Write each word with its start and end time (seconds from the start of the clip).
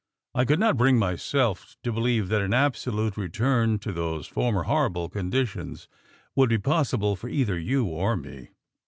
I 0.33 0.45
could 0.45 0.59
not 0.59 0.77
bring 0.77 0.97
myself 0.97 1.77
to 1.83 1.91
believe 1.93 2.27
that 2.29 2.41
an 2.41 2.55
absolute 2.55 3.17
return 3.17 3.77
to 3.77 3.91
those 3.93 4.25
former 4.25 4.63
horrible 4.63 5.09
conditions 5.09 5.87
would 6.35 6.49
be 6.49 6.57
possible 6.57 7.15
for 7.15 7.29
either 7.29 7.59
you 7.59 7.85
or 7.85 8.17
me. 8.17 8.49